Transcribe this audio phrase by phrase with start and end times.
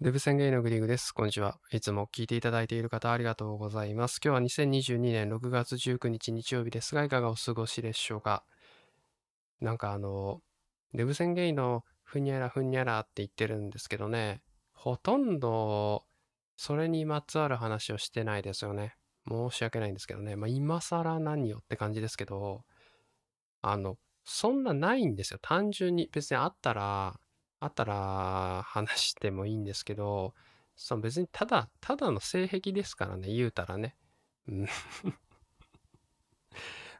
[0.00, 1.12] デブ宣言のグリーグです。
[1.12, 1.60] こんにちは。
[1.70, 4.18] いつも聞いていただいている方ありがとうございます。
[4.22, 8.42] 今日は2022年6月19日日曜日ですが、いかがお過ごしでしょうか？
[9.60, 10.40] なんかあの、
[10.94, 16.02] デブ宣言のふにゃらふにゃらって言ってるんですけどね、ほとんど
[16.56, 18.96] それにまつわる話をしてないですよね。
[19.28, 20.34] 申し訳ないんですけどね。
[20.34, 22.62] まあ今更何よって感じですけど、
[23.62, 25.38] あの、そんなないんですよ。
[25.40, 27.20] 単純に別にあったら、
[27.64, 30.34] あったら話してもいいんですけど、
[30.76, 33.96] その別にただ、ただの性癖ですからね、言うたらね。
[34.48, 34.68] うん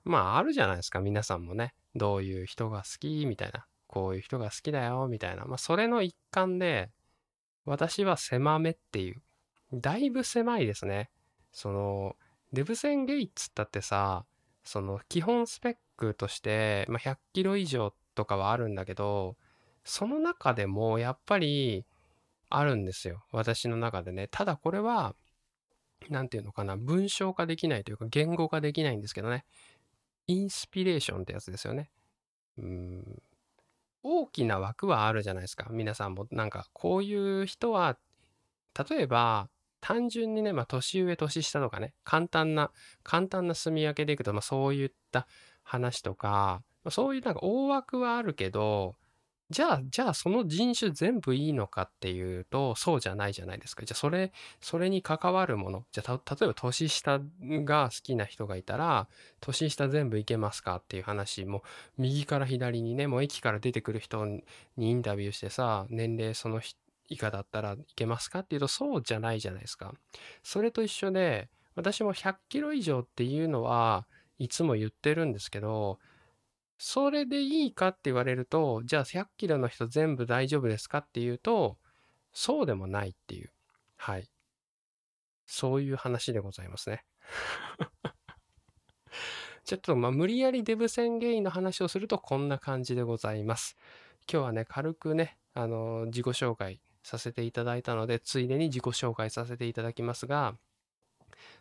[0.04, 1.74] まあ、あるじゃないですか、皆さんもね。
[1.94, 3.66] どういう人が好きみたいな。
[3.86, 5.44] こういう人が好きだよ、みたいな。
[5.44, 6.90] まあ、それの一環で、
[7.64, 9.22] 私は狭めっていう。
[9.72, 11.10] だいぶ狭いですね。
[11.52, 12.16] その、
[12.52, 14.26] デブ線ゲイっつったってさ、
[14.62, 19.36] その基本スペックとして、まあ、100キロ以上とかはあるんだけど、
[19.84, 21.84] その中でもやっぱり
[22.50, 23.24] あるんですよ。
[23.32, 24.28] 私の中でね。
[24.30, 25.14] ただこれは、
[26.08, 29.44] なんていうのかな、文章化できないというか言語化できないんですけどね。
[30.26, 31.90] インスピレーションってやつですよね。
[32.58, 33.22] うん
[34.02, 35.66] 大きな枠はあるじゃないですか。
[35.70, 37.96] 皆さんもなんかこういう人は、
[38.88, 39.48] 例えば
[39.80, 42.70] 単純にね、まあ年上年下とかね、簡単な、
[43.02, 45.26] 簡単な住み分けでいくと、まあそういった
[45.62, 48.96] 話とか、そういうなんか大枠はあるけど、
[49.50, 53.84] じゃあ、じゃあその人種全部いいのかっていうと、そうじゃないじゃないですか。
[53.84, 55.84] じゃあそれ、それに関わるもの。
[55.92, 59.06] じゃあ、例えば年下が好きな人がいたら、
[59.40, 61.62] 年下全部いけますかっていう話も、
[61.98, 64.42] 右から左にね、もう駅から出てくる人に
[64.78, 66.60] インタビューしてさ、年齢その
[67.08, 69.92] 以下だったらいけますかっていうと、そうじゃないじゃないですか。
[70.42, 74.06] それと一緒で、私も100キロ以上っていうのは
[74.38, 75.98] いつも言ってるんですけど、
[76.78, 81.78] それでいいかって言われると、じゃあ100キロの人全部大丈夫ですかっていうと、
[82.32, 83.50] そうでもないっていう。
[83.96, 84.28] はい。
[85.46, 87.04] そういう話でございますね。
[89.64, 93.76] ちょっとまあ無理やりデブ宣言の話をするとこんな感じでございます。
[94.30, 100.56] 今日はね、軽くね、あの、自己紹介させていただいたので、ついでに自己紹介させていただきますが、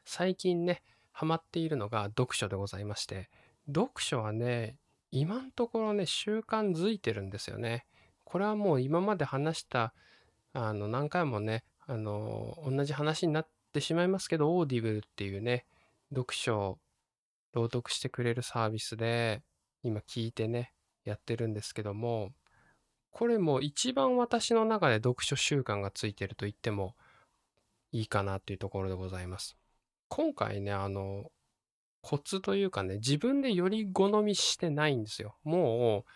[0.05, 0.81] 最近ね、
[1.11, 3.29] ハマっているのが読書でございまして、
[3.67, 4.77] 読書はね、
[5.15, 7.85] 今んところね、習慣づいてるんですよね。
[8.23, 9.93] これはもう今まで話した、
[10.53, 15.67] あの、何回もね、あの、同じ話になってしまいますけど、オーディブルっていうね、
[16.09, 16.79] 読書を
[17.53, 19.43] 朗読してくれるサービスで、
[19.83, 20.73] 今聞いてね、
[21.05, 22.31] やってるんですけども、
[23.11, 26.95] これも一番私の中で読書習慣がついてると言っても
[27.91, 29.55] いいかなっていうところでございます。
[30.07, 31.29] 今回ね、あの、
[32.03, 35.35] コツというかね、自分でより好みしてないんですよ。
[35.43, 36.11] もう、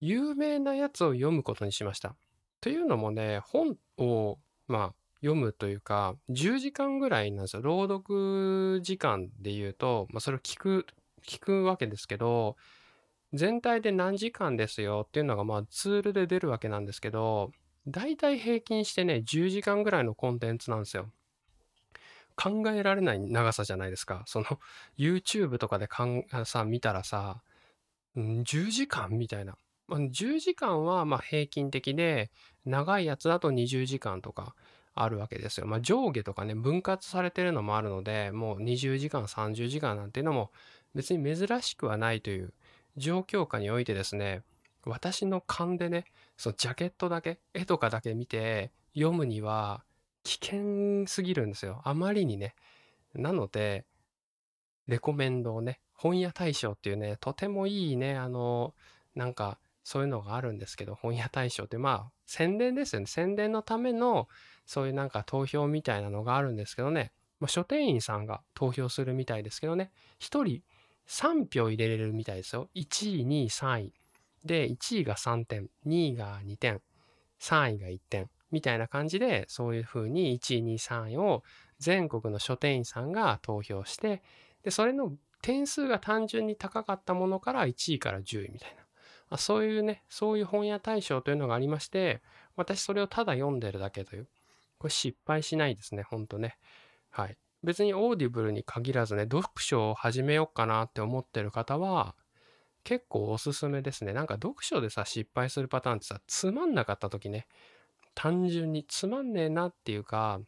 [0.00, 2.16] 有名なやつを読むことにしました。
[2.62, 7.62] というのもね、本を、まあ、読むというか、10時間ぐらいなんですよ。
[7.62, 10.86] 朗読時間で言うと、まあ、それを聞く、
[11.26, 12.56] 聞くわけですけど、
[13.34, 17.52] 全体で何時間ですよっていうのが、まあ、ツールで出るわけなんですけど、
[17.86, 21.10] だいたい平均してね、10時間ぐらいのコンテンツなんですよ。
[22.36, 24.22] 考えられない長さじゃないですか。
[24.26, 24.46] その
[24.98, 27.42] YouTube とかでかんさ、見たらさ、
[28.16, 29.56] 10時間みたいな。
[29.88, 32.30] 10時間はま平均的で、
[32.64, 34.54] 長いやつだと20時間とか
[34.94, 35.66] あるわけですよ。
[35.66, 40.50] まあ、上下とかね、分割されてるのもあるので、もう20時間、30時間なんていうのも
[40.94, 42.52] 別に珍しくはないという
[42.96, 44.42] 状況下においてですね、
[44.84, 46.06] 私の勘でね、
[46.36, 49.84] そのジャケットだけ、絵とかだけ見て読むには、
[50.24, 51.80] 危険すぎるんですよ。
[51.84, 52.54] あまりにね。
[53.14, 53.84] なので、
[54.86, 58.74] レコメンドをね、本屋大賞っていうね、とてもいいね、あの、
[59.14, 63.06] なんか、そういうのがあるんですけど、本屋大賞って、まあ、宣伝ですよね。
[63.06, 64.28] 宣伝のための、
[64.64, 67.12] そういうなんか投票みたいなのがあるんですけどね。
[67.40, 69.90] まあ、書店員さんが投票するみたいですけどね。
[70.20, 70.62] 1人
[71.08, 72.68] 3票入れれるみたいですよ。
[72.74, 73.92] 1位、2位、3位。
[74.44, 76.80] で、1位が3点、2位が2点、
[77.40, 78.30] 3位が1点。
[78.52, 81.42] みたいな感じで、そういうふうに1位、2位、3位を
[81.78, 84.22] 全国の書店員さんが投票して、
[84.62, 88.76] で、それの点数が単純に高かったものから1位から10位みたい
[89.30, 89.38] な。
[89.38, 92.22] そういうね、そういう本屋大賞というのがありまして、
[92.54, 94.28] 私それをただ読んでるだけという。
[94.78, 96.58] これ失敗しないですね、ほんとね。
[97.10, 97.38] はい。
[97.62, 102.14] 別にオーディブルに限らずね、読書を始めようかなって思ってる方は、
[102.84, 104.12] 結構おすすめですね。
[104.12, 107.46] なんか読書でさ、失敗するパターンってさ、つまんなかった時ね、
[108.14, 110.40] 単純につまんねえなっていうか、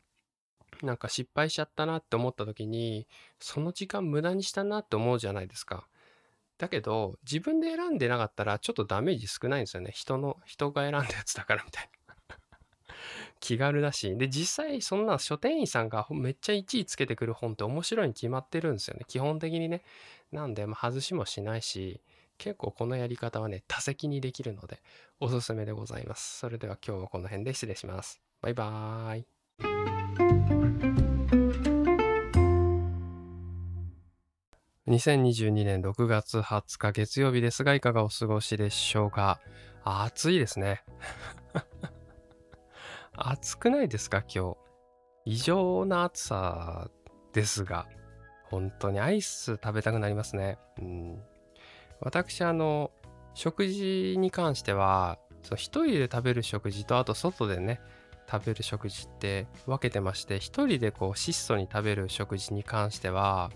[0.83, 3.07] なんか失敗しちゃったなって思った時に、
[3.39, 5.87] その時間無駄にしたなって思うじゃないですか。
[6.59, 9.91] だけど、自分で選んでなかったらちょっとダメージ少ないんですよね。
[9.93, 11.91] 人の、人が選んだやつだからみたい
[12.29, 12.37] な。
[13.41, 19.05] 気軽だし、で、実際そんな書店員さんがめっちゃ1位つけてくる本って面白いに決まってるんですよね。
[19.09, 19.83] 基本的にね。
[20.33, 22.01] なんで、まあ、外しもしないし、
[22.39, 24.83] 結構このやり方はね、多席にできるので、
[25.21, 26.39] おすすめでございます。
[26.39, 28.21] それでは今日はこの辺で失礼します。
[28.41, 29.27] バイバーイ。
[34.87, 39.41] 2022年6月20日月曜日ですが、いかがお過ごしでしょうか？
[39.83, 40.85] 暑いですね。
[43.17, 44.57] 暑くないですか今日？
[45.25, 46.91] 異常な暑さ
[47.33, 47.87] ですが、
[48.45, 50.59] 本当にアイス食べたくなりますね。
[50.79, 51.23] うん、
[52.05, 52.91] 私、あの、
[53.35, 57.81] 食事に関しては、そ一人で食べる食事と、あと外でね、
[58.31, 63.51] 食べる食事って分けてまして、一人でこう質素に食べる食事に関しては、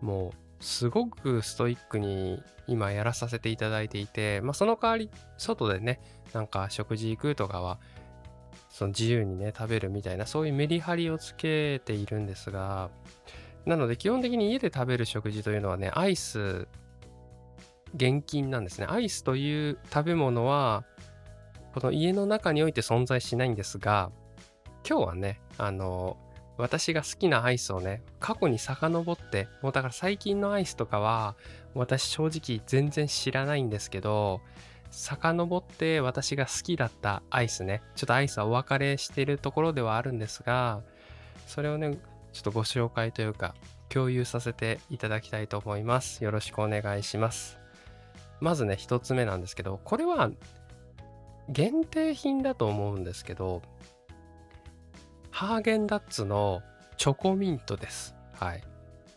[0.00, 6.00] もうすごくストイックに今やらさせていただいていて、まあその代わり外でね、
[6.34, 7.78] なんか食事行くとかは
[8.74, 12.90] その自由にね食べるみたいなそういうメリハリをつけているんですが
[13.66, 16.66] なので基本的に家で食べる食事というのはねアイス
[17.94, 20.84] 現金なんですねアイスという食べ物は
[21.74, 24.10] この家の中において存在しないんですが
[24.88, 26.16] 今日はねあの
[26.56, 31.34] 私が好きなアイスをね過去に遡ってもうだから最近のアイスとかは
[31.74, 34.40] 私正直全然知らないんですけど
[34.94, 40.82] 遡って私が好きだったアイスね、ちょっとアイスはお別れしてるところではあるんですが、
[41.46, 41.98] それをね、
[42.32, 43.54] ちょっとご紹介というか、
[43.88, 46.22] 共有させていただきたいと思います。
[46.22, 47.63] よろしくお願いします。
[48.40, 50.30] まずね、一つ目なんですけど、これは
[51.48, 53.62] 限定品だと思うんですけど、
[55.30, 56.62] ハーゲンダッツの
[56.96, 58.14] チョコミントです。
[58.34, 58.62] はい。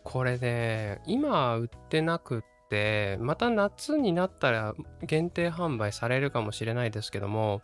[0.04, 7.62] これね、今売ってなくってまた夏になったら限定販売されるかもしれないですけども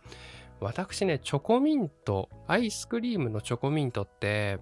[0.59, 4.59] 私ねチョコミントアイスクリームのチョコミントって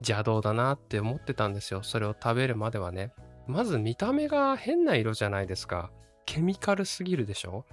[0.00, 3.12] 邪道だなって思ってたんですよそれを食べるまではね
[3.46, 5.90] まず見た目が変な色じゃないですか。
[6.26, 7.64] ケミカルすぎるでしょ、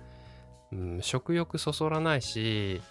[0.71, 2.81] うん、食欲そそらないし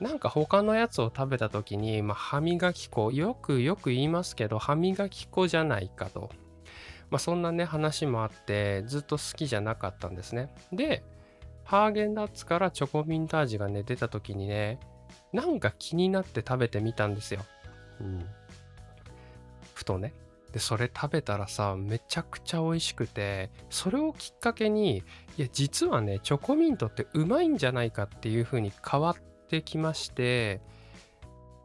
[0.00, 6.30] なんか他のやつを食べた時に、まあ、歯磨き粉よくよく言いますけど歯磨き粉じゃないかと。
[7.10, 10.52] まあ、そんなね話もあってずっと好きじゃなかったんですね。
[10.72, 11.04] で
[11.64, 14.80] ハーゲンダッツからチョコミント味がね出た時にね
[15.32, 17.40] なんか気になって食べてみたんですよ、
[18.00, 18.26] うん、
[19.74, 20.12] ふとね。
[20.54, 25.02] でそれ食べたらさめちゃくちゃ美味しくてそれをきっかけに
[25.36, 30.60] いや実はねチョコミントってうまいんじゃないかっていう風に変わってきまして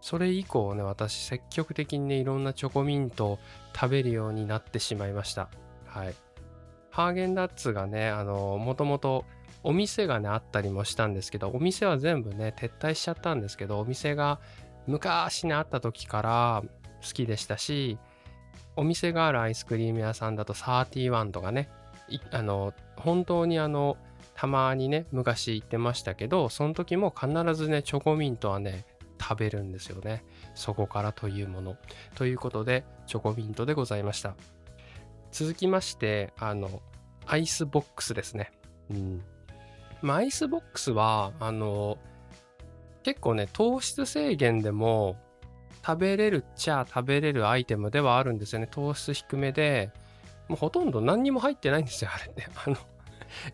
[0.01, 3.39] それ以降ね、私積極的にね、いろんなチョコミントを
[3.75, 5.49] 食べるようになってしまいました。
[5.85, 6.15] はい。
[6.89, 9.25] ハーゲンダッツがね、あの、もともと
[9.63, 14.39] お店がね、あったりもしたんですけど、お店は全部ね、撤退しちゃったんですけど、お店が
[14.87, 16.63] 昔ね、あった時から
[17.01, 17.97] 好きでしたし、
[18.79, 21.69] お店があるアイスクリーム屋さんだと31とかね、
[22.31, 23.97] あの、本当にあの、
[24.35, 28.85] たまにね、昔行ってましたけど、その時も必ずね、チョコミントはね、
[29.21, 30.23] 食べるんですよね。
[30.55, 31.75] そこからというもの。
[32.15, 34.35] ということで、チョコミントでございました。
[35.33, 36.81] 続きまして、あの、
[37.25, 38.53] アイスボックスですね。
[38.89, 39.21] うん。
[40.01, 41.97] まあ、アイスボックスは、あの、
[43.03, 45.17] 結構ね、糖質制限でも
[45.85, 48.67] 食べれるっちゃ食べれるアイテムではあるんですよね。
[48.69, 49.91] 糖質低めで、
[50.47, 52.47] もうほとんど何にも入ってないんですよ、 あれって。
[52.65, 52.77] あの、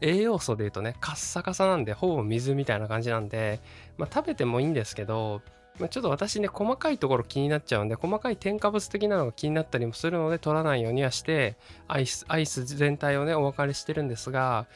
[0.01, 3.59] 栄養素で言うとね、カッサカサなんで、ほぼ水みたいな感じなんで、
[3.97, 5.41] まあ、食べてもいいんですけど、
[5.79, 14.67] まあ、ちょっと私ね、細かいところ気になっちゃうんで、細かい添加物的なのが気になったりもするので、取らないようにはして、アイス、アイス全体をね、お別れしてるんですが、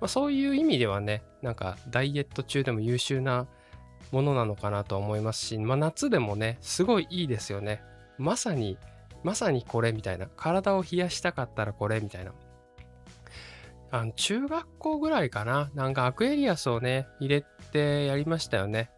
[0.00, 3.46] まあ、そういう意味ではね、なんかダイエット中でも優秀な
[4.12, 7.82] ものなのかなと思いますし、まあ、夏でもね、すごいいいですよね。
[8.18, 8.78] まさに、
[9.24, 10.28] まさにこれみたいな。
[10.36, 12.32] 体を冷やしたかったらこれみたいな。
[13.90, 15.70] あの中学校ぐらいかな。
[15.74, 18.90] なんかアクエリアスをね、入れてやりましたよね。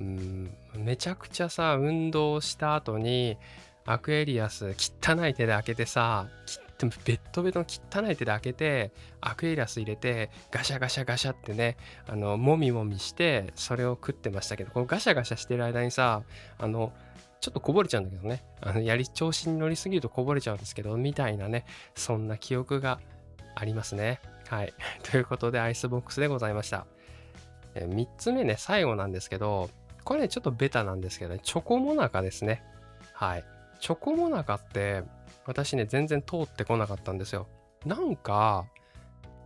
[0.00, 3.38] うん、めちゃくちゃさ、運動した後に、
[3.86, 6.28] アクエリアス、汚い手で開けてさ、
[6.78, 11.76] でもベットベトの汚い手で開けて、アクエリアス入れて、ガシャガシャガシャってね、
[12.06, 16.22] あの、もみもみして、それを食ってましたけど、このガシャガシャしてる間にさ、
[16.58, 16.92] あの、
[17.40, 21.64] ちょっとこぼれちゃうんだけどね、あの、やり、調子に乗りすぎるとこぼれちゃうんですけど、みたいなね、
[21.94, 23.00] そんな記憶が
[23.54, 24.20] ありますね。
[24.48, 24.74] はい。
[25.04, 26.86] ということで、アイスボックスでございました。
[27.74, 29.70] え3つ目ね、最後なんですけど、
[30.04, 32.62] これね、ちょっとベタなんですけどね、チョコモナカですね。
[33.12, 33.44] はい。
[33.80, 35.04] チョコモナカって、
[35.46, 37.46] 私ね、全然通ってこなかったんですよ。
[37.84, 38.66] なんか、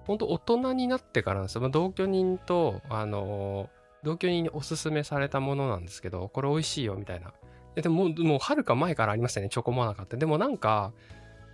[0.07, 1.69] ほんと大人になってからなんですよ。
[1.69, 3.69] 同居人と、あの
[4.05, 7.33] 同居人におすすめされたものなんですけど、これ美味しいよみたいな。
[7.75, 10.17] でももう、はるか前からありましたね、チョコモナカって。
[10.17, 10.93] でもなんか、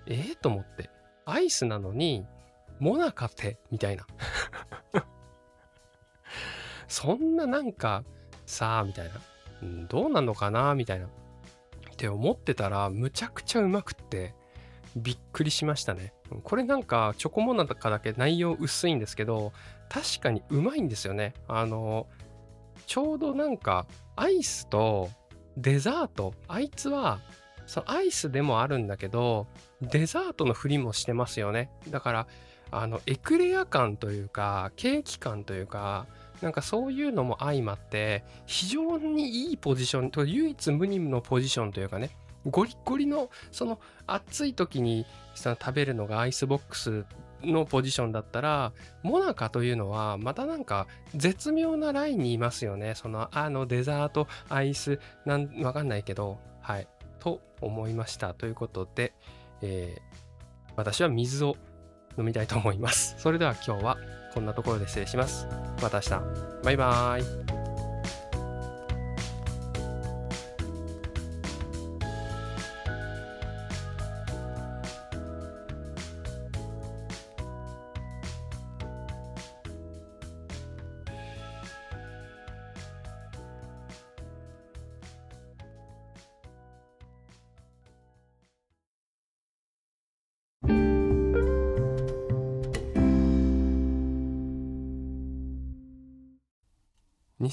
[0.07, 0.91] ええー、と思って。
[1.27, 2.27] アイスなのに、
[2.79, 4.07] モナカってみたいな。
[6.87, 8.05] そんななんか、
[8.47, 9.15] さあ、みたいな。
[9.63, 11.09] うん、どうなのかなみたいな。
[12.05, 14.35] って思ってたら、むちゃくちゃうまくって、
[14.95, 16.13] びっくりしましたね。
[16.43, 19.53] これなんか、チョコモナカだけ内容薄いんですけど、
[19.89, 21.33] 確かにうまいんですよね。
[21.49, 22.07] あの、
[22.87, 25.11] ちょうどなんか、アイスと
[25.57, 27.21] デザート、あいつは、
[27.67, 29.47] そのアイスでもあるんだけど、
[29.81, 31.71] デザートのふりもしてますよね。
[31.89, 32.27] だから、
[32.71, 36.07] あの、エクレア感というか、ケーキ感というか、
[36.45, 42.11] なんかそういうのも相まって、非常にいいポジション、と唯一無二のポジションというかね、
[42.45, 47.07] ゴリゴリの、その暑い時にその食べるのがアイスボックス
[47.43, 52.95] のポジションだったら、モナカというのは、またなんか絶妙なラインにいますよね。
[52.95, 56.87] その、あのデザート、アイス、なん、わかんないけど、はい。
[57.21, 58.35] と思いました。
[58.35, 59.15] ということで、
[59.63, 61.57] えー、私は水を
[62.19, 63.15] 飲みたいと思います。
[63.17, 63.97] それでは今日は
[64.35, 65.47] こんなところで失礼します。
[65.81, 66.11] また明日。
[66.65, 67.44] バイバーイ。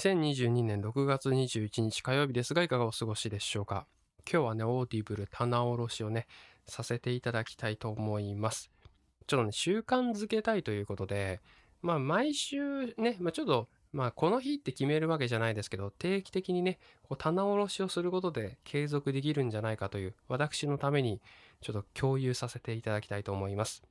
[0.02, 3.86] 2022年6月21日火曜日ですが、いかがお過ごしでしょうか？
[4.28, 6.26] 今日はね、オーディブル棚卸しをね、
[6.66, 8.72] させていただきたいと思います。
[9.28, 11.40] ちょっとね、習慣づけたいということで、
[11.84, 21.22] まあ、毎週ね、まあ、ちょっと、まあ、この日って決めるわけじゃないですけど、定期的にね、こう棚卸しをすることで継続できるんじゃないかという、私のために、
[21.62, 23.84] ちょっと共有させていただきたいと思います。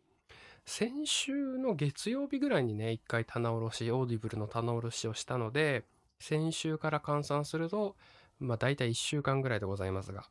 [0.67, 5.85] 先週の月曜日ぐらいにね、一回棚卸し、オーディブルの棚卸しをしたので、
[6.21, 7.97] 先週から換算すると、
[8.39, 10.29] まあ大体1週間ぐらいでございますが、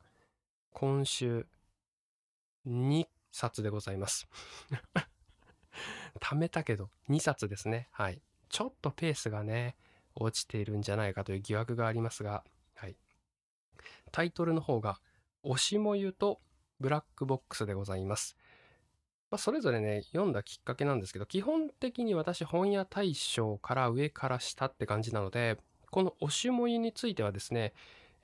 [0.72, 1.48] 今週
[2.68, 4.28] 2冊でございます。
[6.22, 7.90] 貯めたけど2冊ですね。
[7.92, 8.22] はい。
[8.50, 9.76] ちょっとペースがね、
[10.16, 12.44] 落ちているんじゃないかという疑惑がありますが、
[12.76, 12.98] はい。
[14.12, 15.00] タイトルの方が、
[15.44, 16.42] おしもゆと
[16.80, 18.36] ブラックボックスでございます。
[19.32, 25.58] まあ、それぞれね、読んだきっかけなんですけど、基本的に私本屋大賞から上から下って感じなので、
[25.92, 27.74] このおしもゆについてはですね、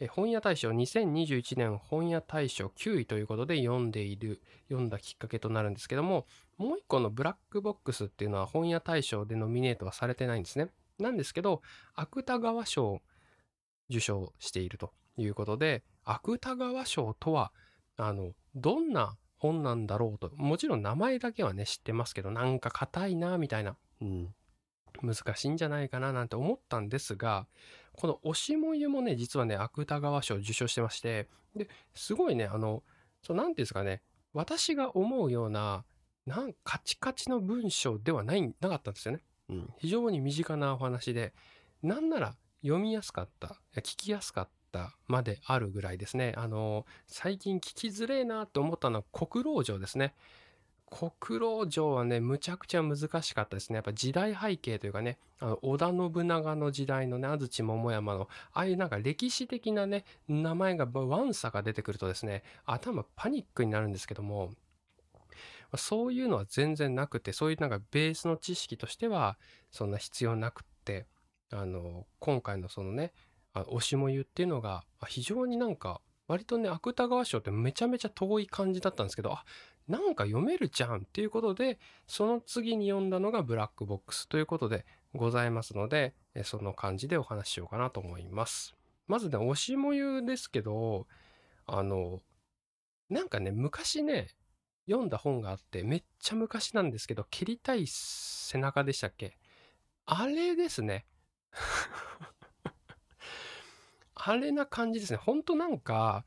[0.09, 6.25] 本屋大賞2021年本屋大賞9位ということで読んでいる、読んだきっかけとなるんですけども、
[6.57, 10.69] もう一個のブラックボックスっていうのは本屋大賞でノミネートはされてないんですね。
[10.99, 11.61] なんですけど、
[11.93, 13.01] 芥川賞を
[13.89, 17.51] 受賞しているということで、芥川賞とは、
[17.97, 20.31] あの、どんな本なんだろうと。
[20.35, 23.77] もちろん名前だけはね、知ってますけど、なんか硬いな、みたいな。
[24.01, 24.35] うん。
[25.01, 27.47] 難しいんじゃないかななんて思ったんですが、
[27.93, 32.83] この押しもゆもね、実はね、芥川賞を受賞してまして、で、すごいね、あの、
[33.23, 34.01] そう、なんていうんですかね、
[34.33, 35.85] 私が思うような、
[36.25, 39.21] なんカチカチの文章ではない、なかったんですよね。
[39.49, 39.73] うん。
[39.77, 41.33] 非常に身近なお話で、
[41.83, 46.33] なんなら読みやすかった、聞きやすかったたまであるぐらいですね。
[46.35, 50.13] あの、最近聞きづれえなって思ったのは国老城ですね。
[50.89, 53.75] 国老城はね、むちゃくちゃ難しかったですね。
[53.75, 64.51] やっぱ時代背景というかね、あの織田信長の時代のね、安土桃山の、ああいうなんか歴史的なね、名前がワンサが出てくるとですね、頭パニックになるんですけども、
[65.75, 69.37] そういうのは全然なくて、そういうなんかベースの知識としては、
[69.71, 71.07] そんな必要なくって、
[71.51, 73.11] あの、今回のそのね、
[73.63, 79.45] 推しもゆっていうのが非常になんか割とね芥川賞ってめちゃめちゃ遠い感じだったんですけどあ
[79.87, 86.13] なんか読めるじゃんっていうことでその次に読んだのがブラックボックスということでございますので
[86.43, 88.75] その感じでお話ししようかなと思います。
[89.07, 91.07] まずね推しもゆですけど
[91.67, 92.21] あの
[93.09, 94.29] なんかね昔ね
[94.87, 99.37] 読んだ本があってめっちゃ昔なんですけど蹴りたい背中でしたっけ？
[100.07, 101.05] あれですね。
[104.15, 105.17] あれな感じですね。
[105.17, 106.25] ほんとなんか、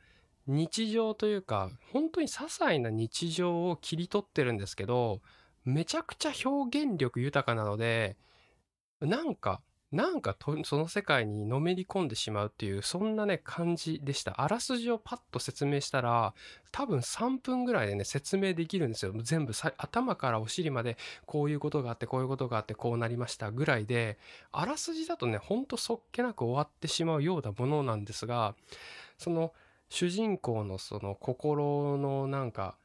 [0.49, 5.21] 日常というか、本当に些細な日常を切り取ってるんですけど、
[5.65, 8.17] めちゃくちゃ表現力豊かなので、
[9.01, 14.43] なんか、なんかとその世界にのめり込んでしまうっていうそんなね感じでした。
[14.43, 16.35] あらすじをパッと説明したら
[16.73, 19.15] 多分3分ぐらいでね説明できるんですよ。
[19.23, 24.19] 全部頭からお尻までこういうことがあってこういうことがあってこうなりましたぐらいで
[24.53, 28.55] あらすじだとねほんとそっけなく終わってしまうようなものなんですが
[29.17, 29.55] その
[29.89, 32.77] 主人公のその心のなんか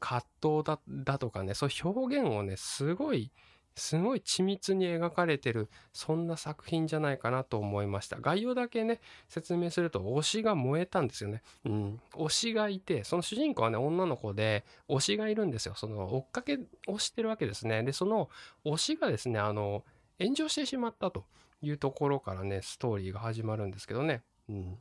[0.00, 3.30] 葛藤だだとかねそういう表現をねすごい
[3.76, 8.20] すごい緻密に描かれてるそんな作品じゃないかなと思いました。
[8.20, 15.74] 概要だけね説明すると推しが燃えたんですよね、うん、推しがいてその主人公はね女の子で推しがいるんですよ。
[15.76, 17.82] その追っかけをしてるわけですね。
[17.82, 18.28] でその
[18.64, 19.84] 推しがですねあの
[20.20, 21.24] 炎上してしまったと
[21.62, 24.78] いうところからねストーリーが始まるんですけどね、うん、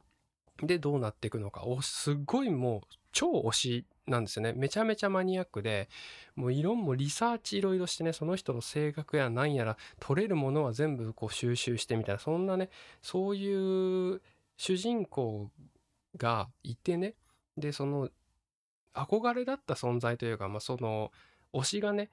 [0.63, 4.54] でどうなっていくのかおすっごいもう超推しなんですよね。
[4.54, 5.88] めちゃめちゃマニアックで、
[6.36, 12.70] もう色もリサーチいろいろしてね、その人の性格や何やら取れるものは全部こう収集してみたいな、そんなね、
[13.01, 14.22] そういう
[14.58, 15.50] 主人公
[16.18, 17.16] がいてね、
[17.58, 18.10] で、その
[18.94, 21.12] 憧れだった存在というか、まあ、その
[21.54, 22.10] 推しがね、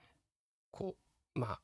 [0.71, 0.95] こ
[1.35, 1.61] う、まあ、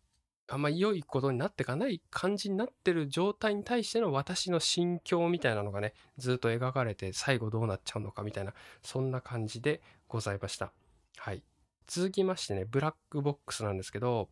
[0.49, 10.73] あんま良いことになってかない感じになってる状態に対しての私の心境みたいなのがねずっと描かれて最後どうなっちゃうのかみたいなそんな感じでございました。
[11.17, 11.43] はい。
[11.87, 14.29] 続きましてねブラックボックスなんですけど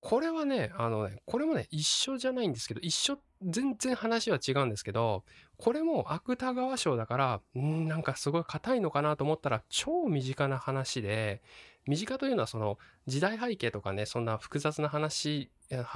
[0.00, 5.24] これはねあのねこれもね一緒じゃないんですけど一緒っ全然話は違うんですけど
[5.58, 11.42] これも芥川賞だからんなんかすごい硬いのかなと思ったら超身近な話で
[11.86, 15.50] 身近というのはその時代背景とかねそんな複雑な話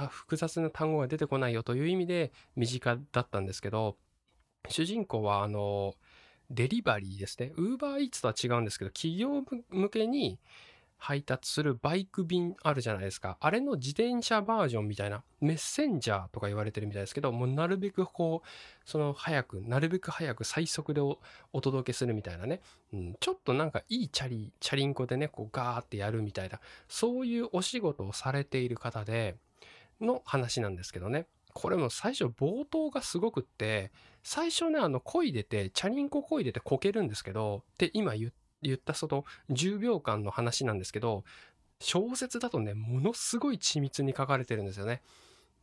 [0.09, 3.97] 複雑な単語が出てこないよという意味で身近だったんですけど
[4.69, 5.95] 主人公はあの
[6.49, 7.53] デリバリーですね。
[7.55, 10.37] ウーバーイーツとは違うんですけど企業向けに
[11.03, 13.35] 配達するバイク便あるじゃないですか。
[13.39, 18.47] あれの自転車バージョンみたいな、メッセンジャーとか言われてるみたいですけど、もうなるべくこう、
[18.85, 21.17] その早く、なるべく早く最速でお
[21.53, 22.61] 届けするみたいなね、
[22.93, 29.37] うん、ちょっとなんかいいチャリ、チャリンコでね、こうガーってやるみたいな、そういうお仕事をされている方で、
[30.01, 31.25] の話なんですけどね。
[31.53, 33.91] これも最初冒頭がすごくって、
[34.23, 41.23] 最初ね、あの、漕いでて、チャリンコ漕いでてこけるんですけど、って今言っ言ったその10秒間の話なんですけど
[41.79, 45.01] 小説だとねものすごい緻密に書かれてるんですよね。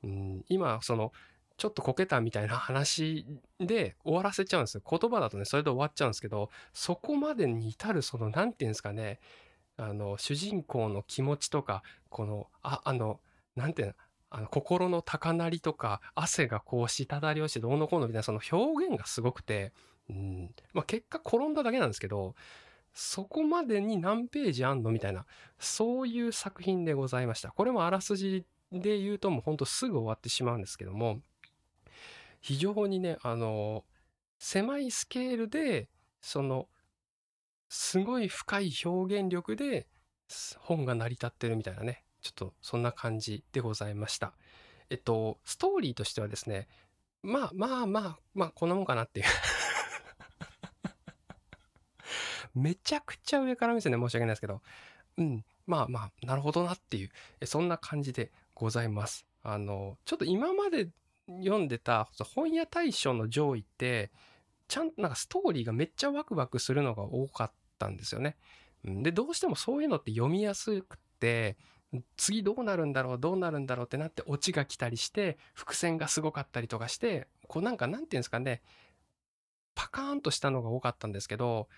[0.04, 1.12] うん、今その
[1.56, 3.26] ちょっとこけたみたいな話
[3.58, 4.82] で終わらせちゃうんですよ。
[4.88, 9.18] 言葉だとねそれで終わっちゃうんですけどそこまでに至るその何て言うんですかね
[9.76, 13.20] あの主人公の気持ちとかこのああの
[13.56, 13.94] 何て言うの
[14.30, 19.72] あの心の高鳴りとか汗がこう滴り落ちてどうのこうのみたいなその表現がすごくて、
[20.10, 22.34] うんまあ、結果転んだだけなんですけど
[23.00, 24.90] そこまでに何ページあんの？
[24.90, 25.24] みたいな、
[25.60, 27.52] そういう作品でございました。
[27.52, 31.20] これもあらすじで言うともうほんとすぐ終わってしまうんですけども、
[32.40, 33.84] 非常にね、あの、
[34.40, 35.88] 狭いスケールで、
[36.20, 36.66] その、
[37.68, 39.86] すごい深い表現力で
[40.58, 44.32] 本が成り立ってるみたいなね、ちょっとそんな感じでございました。
[44.90, 46.66] えっと、ストーリーとしてはですね、
[47.22, 49.26] まあまあまあ、まあこんなもんかなっていう
[52.58, 54.62] めちゃくちゃ上から目線で申し訳ないですけど、
[55.16, 59.26] うん、まあまあ、なるほどなっていう、そんな感じでございます。
[59.42, 60.88] あの、ちょっと今まで
[61.26, 64.10] 読んでた本屋大賞の上位って、
[64.68, 68.36] ちゃんとなんかストーリーがめっちゃワクワクするのが多かったんですよね。
[68.84, 71.56] で、どうしてもそういうのって読みやすくて、
[72.16, 78.60] 次どうなるんだろうどうなるんだろうってなってオチが来たりして伏線がすごかったりとかしてこうなんかなんていうんですかね
[79.74, 81.68] パカーンとしたのが多かったんですけど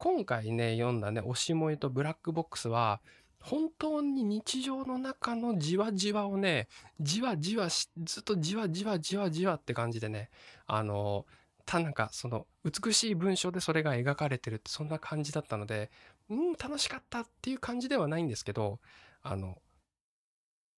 [0.00, 3.02] 今回ね読んだね「推し萌え」と「ブラックボックス」は
[3.38, 6.68] 本当に日常の中のじわじわをね
[7.00, 10.30] じわじわしずっとじわじわじわじわって感じでね
[10.66, 11.26] あの
[11.66, 15.90] たなんかその美しい文章でそれが描かれてるってそんな感じだったので
[16.30, 18.80] うん楽しかったっていう感じではないんですけど
[19.20, 19.60] あの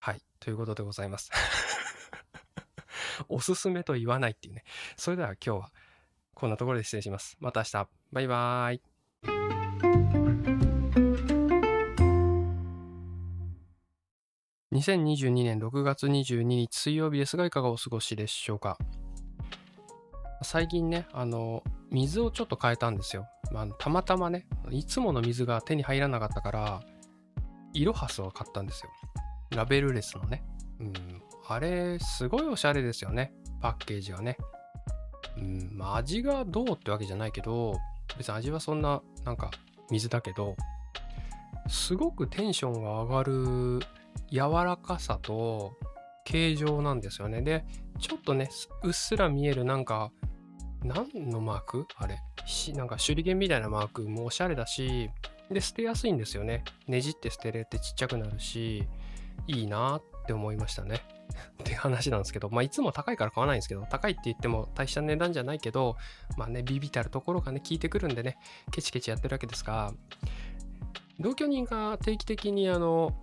[0.01, 1.31] はいということでございます。
[3.29, 4.65] おすすめと言わないっていうね。
[4.97, 5.73] それでは今日は
[6.35, 7.37] こんなところで失礼します。
[7.39, 7.89] また明日。
[8.11, 8.92] バイバーイ。
[14.73, 18.79] 2022年6月22日水曜日ですがいかがお過ごしでしょうか？
[20.43, 26.83] 最近ねあの水をちょっと変えたんですよ、まあ、たまたまねいつもの水が手に入らなかったから
[27.75, 28.91] イロハスを買ったんですよ。
[29.51, 30.43] ラベルレスのね。
[30.81, 30.93] うん
[31.49, 33.35] あれすごいおしゃれですよね。
[33.61, 34.39] パッケージがね。
[35.37, 37.75] うんまあ味がどうってわけじゃないけど
[38.17, 39.51] 別に味はそんななんか
[39.91, 40.57] 水だけど
[41.69, 43.81] すごくテンションが上がる
[44.31, 45.77] 柔らかさと
[46.25, 47.65] 形状なんですよねで
[48.01, 48.51] ちょっとね、
[48.83, 50.11] うっすら見えるなんか、
[50.83, 51.87] 何のマーク？
[51.97, 52.19] あれ
[52.75, 55.09] なんか手裏剣みたいなマークもおしゃれだし、
[55.51, 56.65] で、捨てやすいんですよね。
[56.89, 58.89] ねじって捨てれてちっちゃくなるし、
[59.47, 61.01] いいなって思いましたね。
[61.63, 65.97] って話なんですけど、まあ、いつも高いから買わないんですけど、高いって言っても大した値段じゃないけど、
[66.37, 68.37] まあね、ビビたるところがね、効いてくるんでね、
[68.71, 69.93] ケチケチやってるわけですが、
[71.21, 73.17] 同居人が定期的にあの、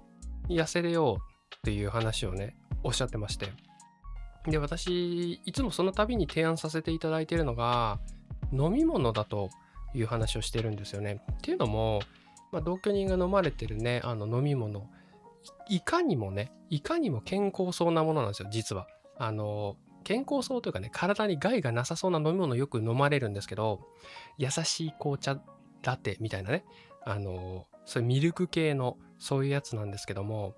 [0.50, 3.48] 痩せれようっていう話をね、おっしゃってまして。
[4.48, 8.00] で、私、いつもその度に提案させていただいているのが、
[8.52, 9.50] 飲み物だと
[9.94, 11.22] いう話をしてるんですよね。
[11.34, 12.00] っていうのも、
[12.52, 14.90] まあ、同居人が飲まれてるね、あの飲み物、
[15.70, 18.88] いかにもね、いかにも健康そうなものなんですよ、実は。
[19.18, 23.82] あの、健康そうというかね、体に害がなさそうな飲み物よく飲まれるんですけど、
[24.38, 25.40] 優しい紅茶
[25.84, 26.66] ラテみたいなね、
[27.06, 30.56] あの、そういうミルク系のそういうやつなんですけども、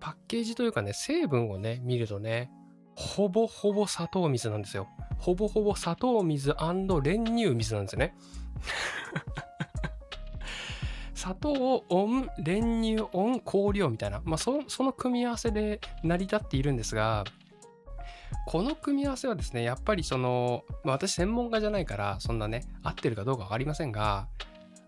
[0.00, 2.50] パッケージというかね、成分をね、見るとね、
[2.94, 4.88] ほぼほぼ砂糖水なんですよ。
[5.18, 6.54] ほぼほぼ砂糖水
[7.02, 8.14] 練乳水なんですよね。
[11.14, 17.24] 砂糖オン練乳オン香料みたいな、まあそ、その組み合わせで成り立っているんですが
[18.46, 24.28] この組み合わせはですねやっぱりその、まあ、私専門家じゃないからそんなね合ってるかどうか分かりませんが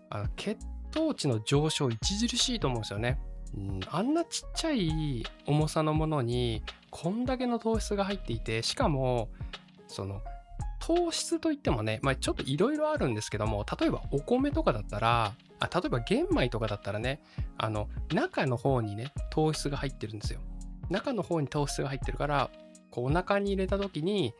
[0.09, 0.57] あの血
[0.93, 3.19] 糖値の上昇著しいと思うんですよね。
[3.57, 9.29] うん、あんなちっちゃい重さのものにこんだけの糖質が入っていてしかも
[9.87, 10.21] その
[10.79, 17.21] 糖質といってもね、まあ、ちょっといろいろあるんですけども例えばお米とかだったらあ例えば玄米とかだったらね
[17.57, 20.39] あの中の方にね糖質が入ってるんですよ
[20.89, 22.49] 中の方に糖質が入ってるから
[22.89, 24.33] こうお腹に入れた時に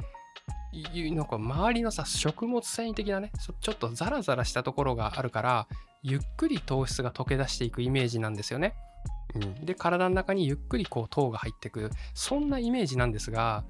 [1.16, 5.68] なんか周りのさ食物繊維的なねちょっとザラザラしたところがあるから
[6.04, 8.76] ゆっくり糖質が溶け出していくイメージなんですよね。
[9.36, 13.64] うん、で体の中にゆっくりこう糖が入ってくそんなイメージなんですが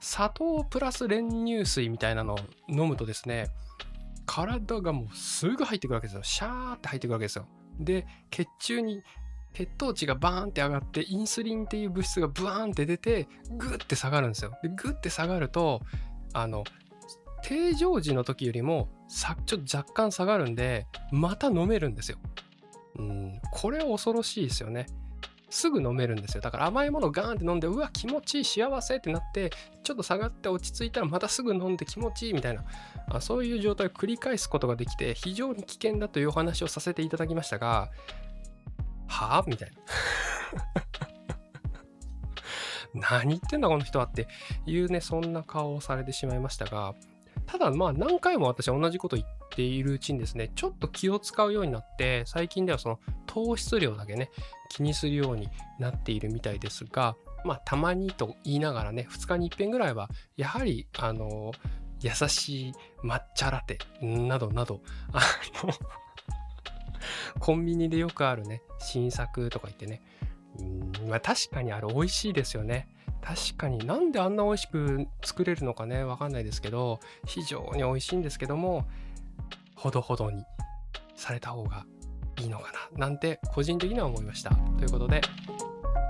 [0.00, 3.46] 砂糖プラス練乳水みたいなのを飲むとですね
[4.26, 6.22] 体がもうすぐ入ってくるわけですよ。
[6.22, 7.46] シャーって入ってくるわけですよ。
[7.78, 9.02] で、血中に
[9.52, 14.52] 血糖値がバーンって上がって、インスリンっていう物質がブワーンって出て、グッて下がるんですよ。
[14.62, 15.82] で、グッて下がると、
[16.32, 16.64] あの、
[17.44, 22.18] 定常時の時よりもさちょっと若干下がるんで、また飲めるんですよ。
[22.96, 24.86] うん、これは恐ろしいですよね。
[25.50, 26.40] すぐ飲めるんですよ。
[26.40, 29.50] だから甘いものガーンって飲んで、うわ、気持ちいい、幸せってなって、
[29.84, 32.64] ちょっと下がって落ち着いたらまたすぐ飲んで気持ちいいみたいな、
[33.08, 37.90] あそういう状態を繰り返すことができて、非常に危険だというお話をさせていただきましたが、
[39.06, 39.76] はぁみたいな。
[43.12, 44.26] 何言ってんだこの人はって
[44.66, 46.94] いうね、そんな顔をされてしまいましたが、
[47.46, 54.30] ただまあ何回も私は同じこと言っているうちにですね、ちょっと気を使うようになって、最近ではその糖質量だけね、
[54.70, 61.52] 気にするようになっているみたいですが、まあたまにと言いながらね、2日に1遍ぐらいは、やはり、あの、
[62.00, 64.80] 優しい抹茶ラテなどなど、
[65.12, 65.22] あ
[65.66, 65.72] の
[67.40, 70.02] コンビニでよくあるね、新作とか言ってね、
[70.58, 72.88] うんまあ、確かにあれ美味しいですよね。
[73.24, 73.78] 確かに。
[73.78, 76.04] なんであんな美味しく作れるのかね。
[76.04, 78.84] わかんないですけど非常に美味しいんですけども
[79.74, 80.44] ほどほどに
[81.16, 81.86] された方が
[82.38, 83.06] いいのかな。
[83.06, 84.50] なんて個人的には思いました。
[84.50, 85.22] ということで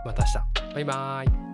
[0.05, 0.74] また明日。
[0.74, 1.53] バイバーイ。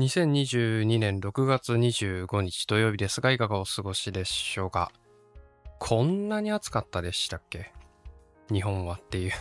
[0.00, 4.92] 2022年6月25日土曜日ですが、いかがお過ごしでしょうか？
[5.78, 7.70] こんなに暑かったでしたっけ？
[8.50, 9.32] 日本はっていう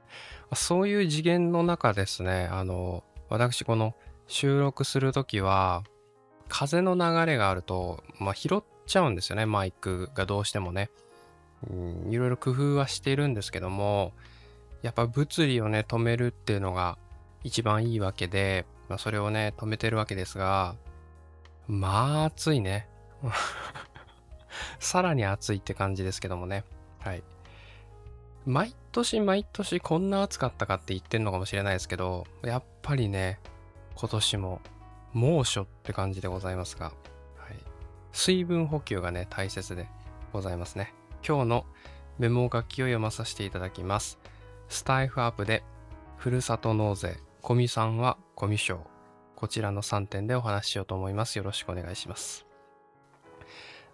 [0.56, 3.94] そういう次元の中ですね、あの、私この
[4.26, 5.84] 収録するときは、
[6.48, 10.88] 風の流れがあると、まあ、拾っちゃうんですよね、マイクがどうしてもね。
[11.70, 14.14] うん、いろいろ工夫はしているんですけども、
[14.80, 16.96] やっぱ物理をね、止めるっていうのが
[17.44, 20.76] 一番いいわけで、まあ、それをね、止めてるわけですが、
[21.66, 22.88] まあ暑いね。
[24.78, 26.64] さらに暑いって感じですけどもね。
[27.00, 27.22] はい。
[28.46, 33.40] 毎年毎年こんな暑かったかって言ってんのかもしれないですけど、やっぱりね、
[33.96, 34.60] 今年も
[35.12, 36.94] 猛暑って感じでございますが、はい、
[38.12, 39.88] 水分補給がね、大切で
[40.32, 40.94] ございますね。
[41.26, 41.66] 今日の
[42.18, 44.18] メモ書きを読まさせていただきます。
[44.68, 45.64] スタイフアップで、
[46.16, 48.86] ふるさと納税、コミさんはコミュ障。
[49.34, 51.38] こちらの3点でお話ししようと思います。
[51.38, 52.46] よろしくお願いします。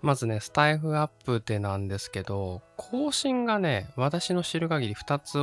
[0.03, 5.39] まずね、スタイフアップでなんですけど、更新がね、私の知る限り2つ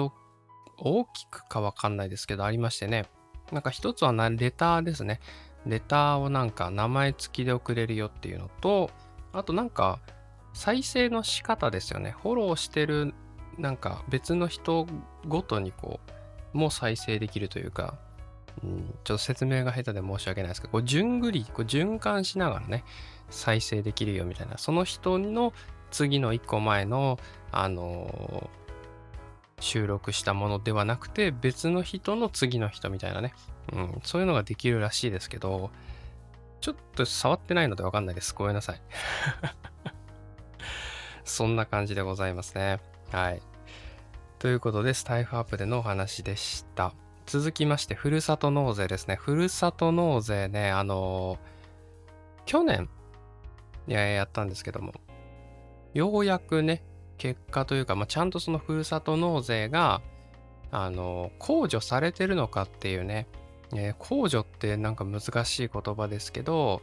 [0.77, 3.05] 大きくかわかんないですけど、ありましてね。
[3.53, 5.21] なんか1つはレターですね。
[5.65, 8.91] レターをなんか名前付きで送れるよっていうのと、
[9.31, 9.99] あとなんか
[10.51, 12.15] 再生の仕方ですよね。
[12.21, 13.13] フォローしてる
[13.57, 14.85] なんか別の人
[15.25, 16.01] ごとにこ
[16.53, 17.97] う、もう再生できるというか、
[18.63, 22.83] うん、ちょっと説明が下手で申し訳ないですけど、こう順繰り、こう循環しながらね、
[23.29, 25.53] 再生できるよみたいな、その人の
[25.91, 27.19] 次の1個前の、
[27.51, 33.33] あのー、収録したものではなくて、別の人の次の人みたいなね、
[33.73, 35.71] うん、そういうのができるらしいですけど、
[36.61, 38.33] ちょっと触ってないのでわかんないです。
[38.33, 38.81] ごめんなさい。
[41.23, 42.79] そんな感じでございますね。
[43.11, 43.41] はい。
[44.39, 46.93] ということで、スタイフアップでのお話でした。
[47.29, 49.15] 続きまして、ふるさと納税ですね。
[49.15, 51.37] ふるさと納税ね、あのー、
[52.45, 52.89] 去年、
[53.85, 54.95] ややったんですけども、
[55.93, 56.83] ようやくね、
[57.19, 60.01] 結果というか、まあ、ちゃんとそのふるさと納税が、
[60.71, 63.27] あのー、控除されてるのかっていうね、
[63.75, 66.81] えー、控除ってなんか難しい言葉ですけど、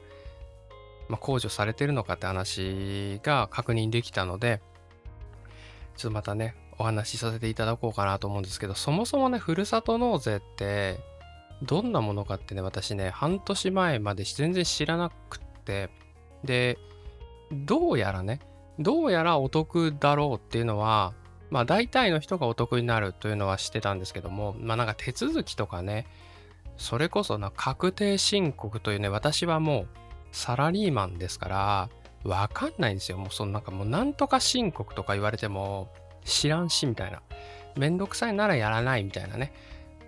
[1.08, 4.60] まあ、控除されてるのかって話が確認できたので、
[5.96, 10.98] ちょっとまたね、お話しさせていただこうかなと思うんですけど、そもそもね、ふるさと納税って、
[11.62, 15.90] どんなものかってね、私ね、半年前まで全然知らなくって、
[16.44, 16.78] で、
[17.52, 18.40] どうやらね、
[18.78, 21.14] どうやらお得だろうっていうのは、
[21.48, 26.06] まあ大体の人がお得になるというのは知ってたんですけども、まあなんか手続きとかね、
[26.76, 29.88] それこそな確定申告というね、私はもう
[30.32, 31.88] サラリーマンですから、
[32.24, 33.18] わかんないんですよ。
[33.18, 35.88] もうそのなんかもうなんとか申告とか言われても
[36.26, 37.22] 知らんしみたいな。
[37.76, 39.52] めんどくさいならやらないみたいなね。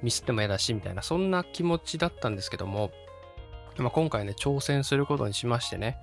[0.03, 2.91] ミスっても嫌だしみたいな、そんな気持ちだったんですけども、
[3.77, 5.99] まあ、今回ね、挑戦することにしましてね、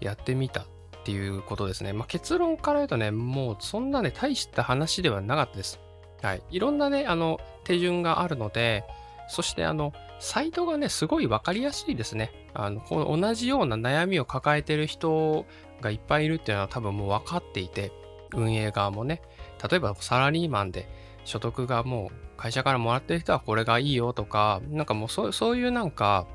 [0.00, 0.66] やってみたっ
[1.04, 1.92] ていうことですね。
[1.92, 5.80] まあ、結論から言うとね、もうそんなね、大した話ではなかったです。
[6.22, 6.42] はい。
[6.50, 8.84] いろんなね、あの、手順があるので、
[9.28, 12.30] そしてあの、サイトがね、すごいわかりやすいですね。
[12.54, 15.44] あの、この同じような悩みを抱えてる人
[15.80, 17.92] がいっぱいいるっていうのは多分もう分かっていて、
[18.32, 19.22] 運営側もね、
[19.68, 20.88] 例えばサラリーマンで
[21.24, 26.26] 所得がもう会社からもらってる人はこれがいいよとか、なんかもうそそういうなんか、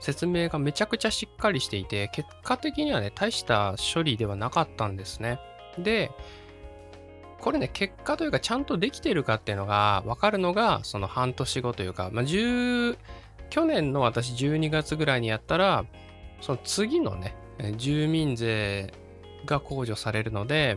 [0.00, 5.40] 説明がめちゃくちゃしっかりしていて、結果的にはね、大した処理ではなかったんですね。
[5.78, 6.10] で、
[7.40, 12.98] これね、結果というか、ちゃんとできてるかっていうのが分かるのが、その半年後というか、まあ、10、
[13.48, 15.84] 去年の私12月ぐらいにやったら、
[16.40, 17.34] その次のね、
[17.76, 18.92] 住民税
[19.46, 20.76] が控除されるので、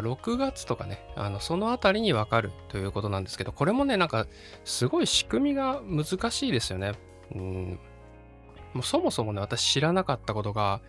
[0.00, 4.26] 6月とかね、あのそのあたりに分かるということなんですけど、これもね、なんか
[4.64, 6.92] すごい仕組みが難しいですよね。
[7.34, 7.78] うん、
[8.72, 10.80] もうそもそもね、私知らなかったことが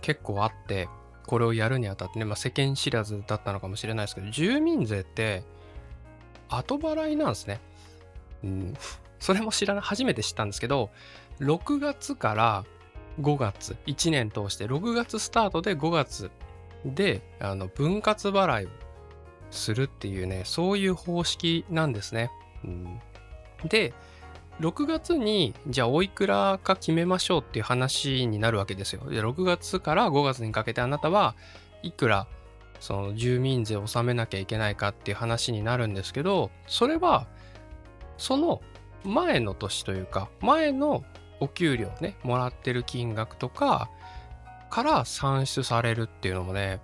[0.00, 0.88] 結構あって、
[1.26, 5.42] これをやるにあたってね、まあ、世間知らずだったのかもしれないですけど、住民税って
[6.48, 7.60] 後払いなんですね。
[8.44, 8.74] うん、
[9.18, 10.90] それも知らない、初めて知ったんですけど、
[11.40, 12.64] 6月から
[13.20, 16.30] 5月、1年通して、6月スタートで5月
[16.94, 18.68] で、あの、分割払いを
[19.50, 22.30] するっていうね、そういう方式なんですね。
[22.64, 23.00] うん、
[23.68, 23.92] で、
[24.60, 29.02] 6月にじゃあおいくらか決めましょうっていう話になるわけですよ。
[29.10, 31.34] で6月から5月にかけてあなたは
[31.82, 32.26] いくら
[32.80, 37.26] その住民税を納めなきゃいけないかっていう話になるんですけどそれは
[38.16, 38.62] その
[39.04, 41.04] 前の年というか前の
[41.40, 43.90] お給料ねもらってる金額とか
[44.70, 46.80] から算出されるっていうのもね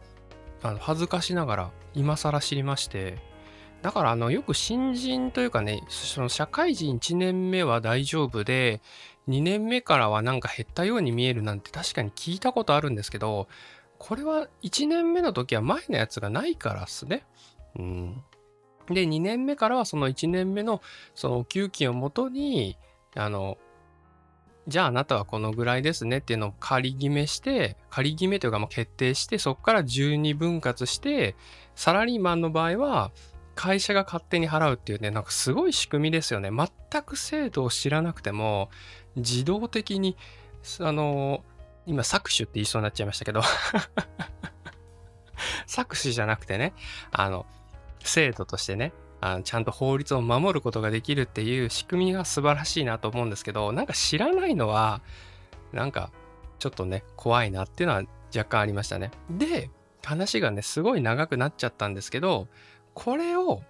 [0.62, 3.18] あの恥ずかしながら今更知りまして
[3.82, 8.80] だからあのよく新人というかね、その社会人1年目は大丈夫で、
[9.28, 13.48] 2年目からはなんか減ったように見えるなんて確かに聞いたことあるんですけど、
[13.98, 17.24] これは1年目の時は前のやつがないからっすね。
[17.76, 18.22] うん。
[18.88, 20.80] で、2年目からはその1年目の
[21.16, 22.78] その給金をもとに、
[23.16, 23.58] あの、
[24.68, 31.34] じゃああなたはこのぐらいですねっていうのを仮決めして、仮決めというかもう決定して、そこから12分割して、
[31.74, 33.10] サラリーマンの場合は、
[33.54, 36.50] 会社が勝手に払うっていうね、なんかすごい仕組みですよね。
[36.50, 38.70] 全く制度を知らなくても、
[39.16, 40.16] 自動的に、
[40.80, 41.44] あの、
[41.86, 43.42] 今、搾取って言いそうになっちゃいましたけど
[45.66, 46.72] 搾取じゃなくてね、
[47.10, 47.46] あの、
[48.04, 48.92] 制度としてね、
[49.22, 55.00] あちゃんと法律を守ることができるっていう仕組みが素晴らしいなと思うんですけど、なんか知らないのは、
[55.72, 56.10] なんか
[56.58, 58.02] ちょっとね、怖いなっていうのは
[58.36, 59.12] 若干ありましたね。
[59.30, 59.70] で、
[60.04, 62.48] 話がね、すごい長くなっちゃったんですけど、
[62.94, 63.62] これを、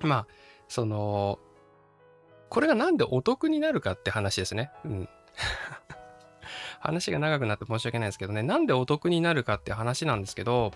[0.00, 0.26] まあ、
[0.68, 1.40] その、
[2.48, 4.70] これがなんでお得になるかって話ですね。
[4.84, 5.08] うん。
[6.82, 10.72] 話が長くなって申し訳ないですけどね、なんでお得になるかって話なんですけど、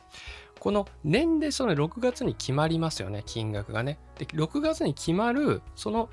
[0.61, 3.99] この年でその6月に決まりますよね、金額がね。
[4.19, 6.09] で、6月に決まる、その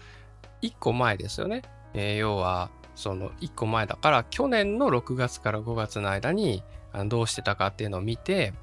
[0.61, 1.61] 1個前ですよね。
[1.93, 6.63] えー、要は、その1個前だから去年の6月から5月の間に
[7.05, 8.53] どうしてたかっていうのを見て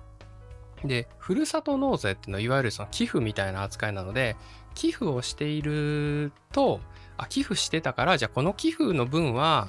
[0.85, 4.37] でふるさと納税っていうのはいわゆるその寄付みたいな扱いなので
[4.75, 6.81] 寄付をしていると
[7.17, 9.69] あ寄付してたからじゃあこの寄付の分は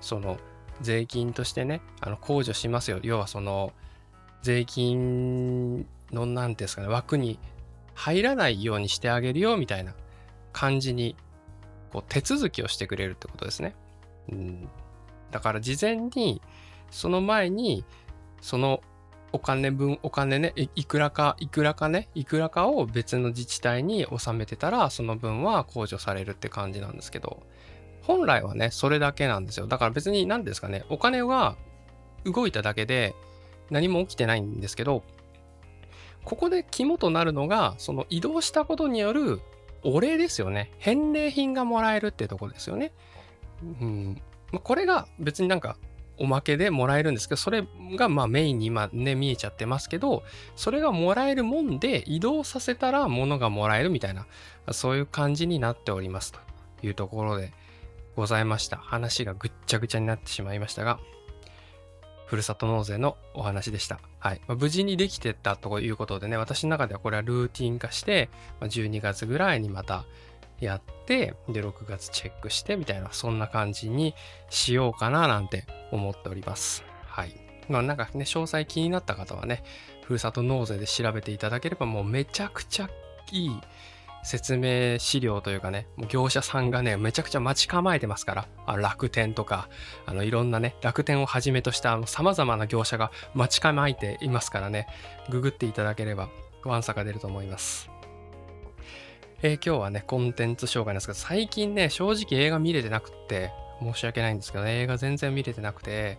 [0.00, 0.38] その
[0.82, 2.98] 税金としてねあの控除しますよ。
[3.02, 3.72] 要はその
[4.42, 7.38] 税金の何ですかね枠に
[7.94, 9.94] 入らないようにしてあげるよみたいな
[10.52, 11.16] 感じに
[11.92, 13.74] こう手続きをしてくれるってことですね。
[14.30, 14.68] うん、
[15.30, 16.40] だから事前に
[16.90, 17.84] その前に
[18.40, 18.82] その
[19.32, 27.42] お金分お金ねいくらかいくらかねいくらかを別の自治体に納めてたらその分は控除されるって感じなんですけど。
[28.02, 29.66] 本来はねそれだけなんですよ。
[29.66, 30.84] だから別に何ですかね。
[30.88, 31.56] お金が
[32.24, 33.14] 動いただけで
[33.70, 35.02] 何も起きてないんですけど
[36.24, 39.40] ここで肝となるのがその移動したことによる
[39.84, 40.70] お礼ですよね。
[40.78, 42.92] 返礼品がもらえるってとこですよね。
[43.62, 44.22] うん。
[44.62, 45.76] これが別になんか
[46.18, 47.64] おまけでもらえるんですけど、それ
[47.96, 50.22] がまあメインに今ね、見えちゃってますけど、
[50.54, 54.26] それがもらえるもんで移動させたら物がもらえるみたいな、
[54.70, 56.38] そういう感じになっておりますと
[56.86, 57.52] いうところで。
[58.16, 58.76] ございました。
[58.76, 60.98] 話がぐっちゃぐちゃになってしまいましたが、
[62.26, 64.00] ふるさと納税のお話でした。
[64.18, 64.40] はい。
[64.46, 70.06] まあ、無事にできてたということでね、私の中ではこれはルーティン化して、まあ、12月ぐらいにまた
[70.60, 74.14] やって、で、6月チェックしてみたいな、そんな感じに
[74.48, 76.84] しようかななんて思っております。
[77.04, 77.34] はい。
[77.68, 79.62] まあなんかね、詳細気になった方はね、
[80.04, 82.88] ふるさと納税で調べていただければもうめちゃくちゃ
[83.30, 83.60] いい
[84.22, 89.68] 説明資料というかね、もう業者さんがね、めちゃくちゃ待ち構えてますから、あ楽天とか、
[90.06, 94.86] あのいろんなね、楽天をはじめとした様々な業者が待ち構えていますからね、
[95.28, 96.28] ググっていただければ、
[96.64, 97.90] ワンサが出ると思います。
[99.42, 103.50] えー、今日はね、コンテンツ紹介なんですけど、最近ね、正直映画見れてなくって、
[103.82, 106.18] 申し訳ないんですけど、ね、映画全然見れてなくて、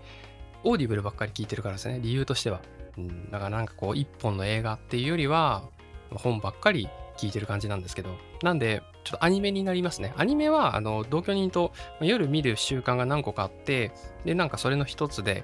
[0.65, 2.61] Audible ばっかり聞いてるからですね、理由としては。
[2.97, 5.63] うん、だからなんかこう、一本の映画っていうよりは、
[6.11, 8.09] 本ばっかり聞いてる感じなんですけど、
[8.41, 10.13] なんで、ちょっとアニメになりますね。
[10.17, 13.91] アニメは、あの、同居人と夜見る習慣が何個かあって、
[14.25, 15.43] で、なんかそれの一つで、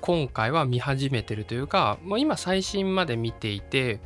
[0.00, 4.00] 今回は見始めてるというか、もう今最新まで見ていて、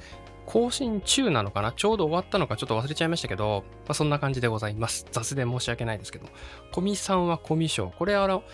[0.46, 1.72] 更新中なのかな？
[1.72, 5.04] ちょうど終わったのかちょっと忘れちゃいましたけど、まあ、そんな感じでございます。
[5.10, 6.26] 雑で申し訳ないですけど。
[6.72, 8.44] コミさんはコミショこれあの、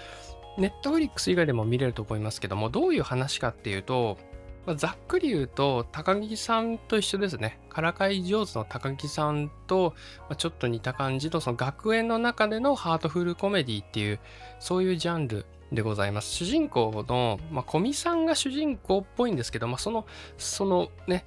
[0.59, 4.19] ネットフリックス以外でも見れると思いますけども、どういう話かっていうと、
[4.67, 7.59] まあ、ざっくり言うと、高木さんと一緒ですね。
[7.69, 14.21] からかい上手の高木さんと、まあ、ちょっと似た感じの、その学園の中でのハートフルコメディっていう、
[14.61, 16.31] そういうジャンルでございます。
[16.31, 20.07] 主人公の、まあ、小見さんが主人公っぽいんですけど、まあ、その、
[20.39, 21.25] そのね、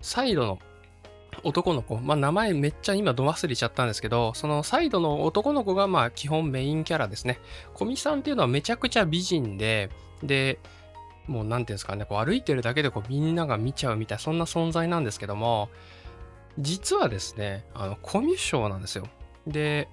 [0.00, 0.58] サイドの
[1.42, 7.40] 男の子、まあ名前めっちゃ今ど忘れちゃったんですけど、そのサイドの男の子がまあ基本メインキャラですね。
[7.74, 9.90] 小見さんっていうのはめちゃくちゃ美人で、
[10.22, 10.58] で、
[11.26, 15.68] もう何ていうんですかね、こう歩いてるだけでこうみんなが見ちゃうみたいな、そんな存在なんですけども、
[16.58, 19.06] 実はですね、あの、コミュ障なんですよ。
[19.46, 19.88] で、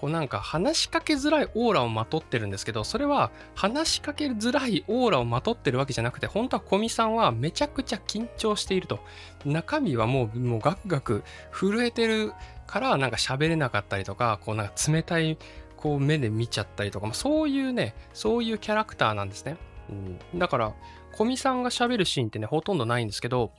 [0.00, 9.00] こうなんか話しかけづらいオーラをまとってるんですけど、それは話しかけづらいオーラをまとってるわけじゃなくて、本当は小見さんはめちゃくちゃ緊張していると。
[9.44, 12.32] 中身はもう、もうガクガク震えてる
[12.66, 15.36] からなんか喋れなかったりとか、こうなんか冷たい
[15.76, 19.58] こう目で見ちゃったりとか、まあ、そういうね、そういうキャラクターなんですね。
[19.90, 20.74] うん、だから、
[21.12, 23.52] 小見さんが喋るシーンってね、ほとんどないんですけど、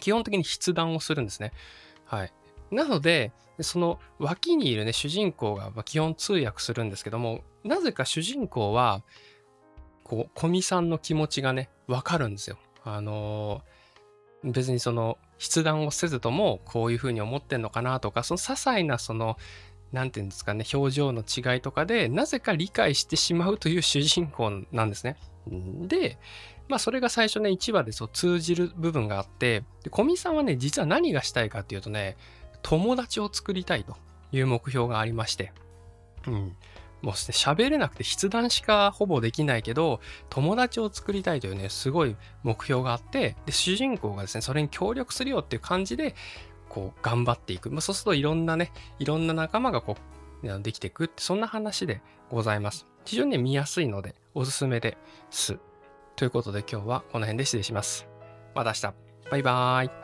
[0.00, 1.52] 基本的に筆談をするんですね。
[2.04, 2.32] はい。
[2.70, 9.02] なので、その脇にいるね、主人公が基本通訳するんですけども、なぜか主人公は、
[10.02, 12.58] こう、小見さんの気持ちがね、わかるんですよ。
[12.84, 19.38] あのー、別にその、筆談をせずとも、こういうふうに思ってんのかなとか、その些細なその、
[19.92, 25.16] なんていうんですかね、表情の違いとかで、なぜか理解してしまうという主人公なんですね。
[25.46, 26.18] で、
[26.68, 32.16] まあそれが最初ね、1話でそう通じる部分があって、で小見さんはね、実は何がしたいかっていうとね、
[32.62, 33.96] 友達を作りたいと
[34.32, 35.52] いう目標がありまして、
[36.26, 36.56] うん。
[37.02, 46.14] もう喋れなくて筆談しかほぼできないけど、友達を作りたいというね、すごい目標があって、で、主人公がですね、それに協力するよっていう感じで、
[46.70, 47.70] こう、頑張っていく。
[47.70, 49.98] まあ、そうするといろんなね、いろんな仲間がこ
[50.42, 52.86] う、できていくって、そんな話でございます。
[53.04, 54.98] 非常に、ね、見やすいので、おすすめで
[55.30, 55.58] す。
[56.16, 58.06] ということで今日はこの辺で失礼します。
[58.54, 58.94] また明日。
[59.30, 60.03] バイバーイ。